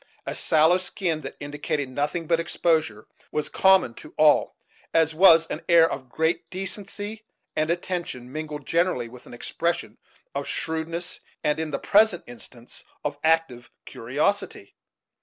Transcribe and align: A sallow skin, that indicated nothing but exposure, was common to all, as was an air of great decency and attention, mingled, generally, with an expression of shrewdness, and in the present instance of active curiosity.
A 0.25 0.33
sallow 0.33 0.79
skin, 0.79 1.21
that 1.21 1.35
indicated 1.39 1.87
nothing 1.87 2.25
but 2.25 2.39
exposure, 2.39 3.05
was 3.31 3.49
common 3.49 3.93
to 4.01 4.15
all, 4.17 4.55
as 4.95 5.13
was 5.13 5.45
an 5.45 5.61
air 5.69 5.87
of 5.87 6.09
great 6.09 6.49
decency 6.49 7.21
and 7.55 7.69
attention, 7.69 8.31
mingled, 8.31 8.65
generally, 8.65 9.07
with 9.09 9.27
an 9.27 9.33
expression 9.35 9.99
of 10.33 10.47
shrewdness, 10.47 11.19
and 11.43 11.59
in 11.59 11.69
the 11.69 11.77
present 11.77 12.23
instance 12.25 12.83
of 13.05 13.19
active 13.23 13.69
curiosity. 13.85 14.73